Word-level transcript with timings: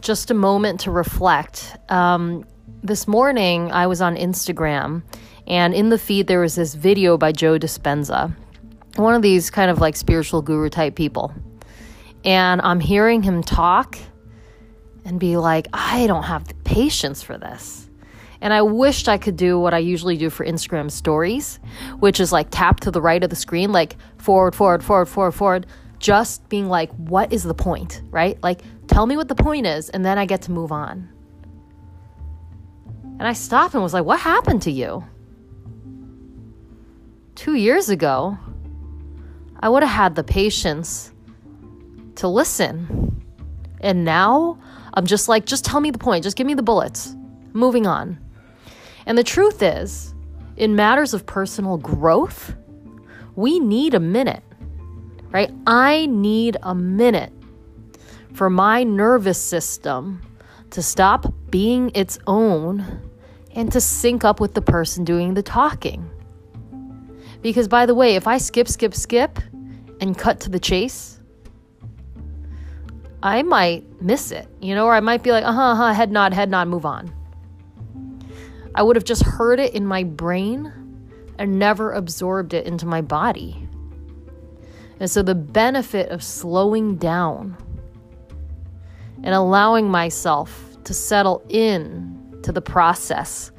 just 0.00 0.30
a 0.30 0.34
moment 0.34 0.80
to 0.80 0.90
reflect. 0.90 1.76
Um, 1.88 2.44
this 2.82 3.06
morning, 3.06 3.70
I 3.70 3.86
was 3.86 4.00
on 4.00 4.16
Instagram, 4.16 5.02
and 5.46 5.74
in 5.74 5.88
the 5.88 5.98
feed, 5.98 6.26
there 6.26 6.40
was 6.40 6.54
this 6.54 6.74
video 6.74 7.16
by 7.16 7.32
Joe 7.32 7.58
Dispenza, 7.58 8.34
one 8.96 9.14
of 9.14 9.22
these 9.22 9.50
kind 9.50 9.70
of 9.70 9.80
like 9.80 9.96
spiritual 9.96 10.42
guru 10.42 10.68
type 10.68 10.94
people. 10.94 11.32
And 12.24 12.60
I'm 12.62 12.80
hearing 12.80 13.22
him 13.22 13.42
talk 13.42 13.98
and 15.04 15.18
be 15.18 15.36
like, 15.36 15.66
I 15.72 16.06
don't 16.06 16.24
have 16.24 16.46
the 16.46 16.54
patience 16.54 17.22
for 17.22 17.36
this. 17.36 17.88
And 18.40 18.52
I 18.52 18.62
wished 18.62 19.08
I 19.08 19.18
could 19.18 19.36
do 19.36 19.58
what 19.58 19.72
I 19.72 19.78
usually 19.78 20.16
do 20.16 20.28
for 20.28 20.44
Instagram 20.44 20.90
stories, 20.90 21.60
which 22.00 22.18
is 22.18 22.32
like 22.32 22.48
tap 22.50 22.80
to 22.80 22.90
the 22.90 23.00
right 23.00 23.22
of 23.22 23.30
the 23.30 23.36
screen, 23.36 23.70
like 23.70 23.96
forward, 24.18 24.54
forward, 24.54 24.82
forward, 24.82 25.06
forward, 25.06 25.32
forward, 25.32 25.66
just 26.00 26.48
being 26.48 26.68
like, 26.68 26.90
what 26.96 27.32
is 27.32 27.44
the 27.44 27.54
point, 27.54 28.02
right? 28.10 28.36
Like, 28.42 28.62
tell 28.92 29.06
me 29.06 29.16
what 29.16 29.28
the 29.28 29.34
point 29.34 29.66
is, 29.66 29.88
and 29.88 30.04
then 30.04 30.18
I 30.18 30.26
get 30.26 30.42
to 30.42 30.52
move 30.52 30.70
on. 30.70 31.08
And 33.18 33.26
I 33.26 33.32
stopped 33.32 33.72
and 33.74 33.82
was 33.82 33.94
like, 33.94 34.04
what 34.04 34.20
happened 34.20 34.62
to 34.62 34.70
you? 34.70 35.04
Two 37.34 37.54
years 37.54 37.88
ago, 37.88 38.36
I 39.60 39.68
would 39.68 39.82
have 39.82 39.92
had 39.92 40.14
the 40.14 40.24
patience 40.24 41.12
to 42.16 42.28
listen. 42.28 43.22
And 43.80 44.04
now 44.04 44.58
I'm 44.92 45.06
just 45.06 45.28
like, 45.28 45.46
just 45.46 45.64
tell 45.64 45.80
me 45.80 45.90
the 45.90 45.98
point, 45.98 46.24
just 46.24 46.36
give 46.36 46.46
me 46.46 46.54
the 46.54 46.62
bullets. 46.62 47.16
Moving 47.52 47.86
on. 47.86 48.18
And 49.06 49.16
the 49.16 49.24
truth 49.24 49.62
is, 49.62 50.14
in 50.56 50.76
matters 50.76 51.14
of 51.14 51.24
personal 51.24 51.78
growth, 51.78 52.54
we 53.36 53.58
need 53.58 53.94
a 53.94 54.00
minute, 54.00 54.42
right? 55.30 55.50
I 55.66 56.06
need 56.06 56.58
a 56.62 56.74
minute 56.74 57.32
for 58.34 58.48
my 58.50 58.82
nervous 58.82 59.38
system 59.40 60.22
to 60.70 60.82
stop 60.82 61.32
being 61.50 61.90
its 61.94 62.18
own 62.26 63.10
and 63.54 63.70
to 63.72 63.80
sync 63.80 64.24
up 64.24 64.40
with 64.40 64.54
the 64.54 64.62
person 64.62 65.04
doing 65.04 65.34
the 65.34 65.42
talking. 65.42 66.08
Because, 67.42 67.68
by 67.68 67.86
the 67.86 67.94
way, 67.94 68.14
if 68.14 68.26
I 68.26 68.38
skip, 68.38 68.68
skip, 68.68 68.94
skip 68.94 69.38
and 70.00 70.16
cut 70.16 70.40
to 70.40 70.50
the 70.50 70.60
chase, 70.60 71.20
I 73.22 73.42
might 73.42 74.00
miss 74.00 74.30
it, 74.30 74.48
you 74.60 74.74
know, 74.74 74.86
or 74.86 74.94
I 74.94 75.00
might 75.00 75.22
be 75.22 75.30
like, 75.30 75.44
uh 75.44 75.52
huh, 75.52 75.72
uh-huh, 75.72 75.92
head 75.92 76.10
nod, 76.10 76.32
head 76.32 76.50
nod, 76.50 76.68
move 76.68 76.86
on. 76.86 77.12
I 78.74 78.82
would 78.82 78.96
have 78.96 79.04
just 79.04 79.22
heard 79.22 79.60
it 79.60 79.74
in 79.74 79.86
my 79.86 80.02
brain 80.02 80.72
and 81.38 81.58
never 81.58 81.92
absorbed 81.92 82.54
it 82.54 82.66
into 82.66 82.86
my 82.86 83.02
body. 83.02 83.68
And 84.98 85.10
so, 85.10 85.22
the 85.22 85.34
benefit 85.34 86.10
of 86.10 86.22
slowing 86.22 86.96
down 86.96 87.56
and 89.22 89.34
allowing 89.34 89.88
myself 89.88 90.76
to 90.84 90.94
settle 90.94 91.42
in 91.48 92.40
to 92.42 92.52
the 92.52 92.60
process, 92.60 93.52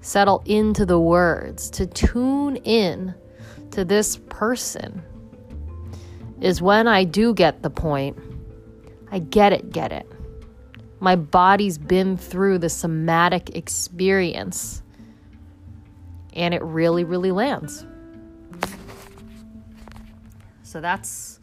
settle 0.00 0.42
into 0.46 0.86
the 0.86 0.98
words, 0.98 1.70
to 1.70 1.86
tune 1.86 2.56
in 2.56 3.14
to 3.70 3.84
this 3.84 4.16
person 4.28 5.02
is 6.40 6.62
when 6.62 6.88
I 6.88 7.04
do 7.04 7.34
get 7.34 7.62
the 7.62 7.70
point. 7.70 8.18
I 9.12 9.18
get 9.18 9.52
it, 9.52 9.70
get 9.70 9.92
it. 9.92 10.10
My 11.00 11.16
body's 11.16 11.78
been 11.78 12.16
through 12.16 12.58
the 12.58 12.68
somatic 12.68 13.56
experience 13.56 14.82
and 16.32 16.54
it 16.54 16.62
really, 16.62 17.04
really 17.04 17.32
lands. 17.32 17.84
So 20.62 20.80
that's 20.80 21.40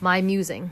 my 0.00 0.20
musing. 0.20 0.70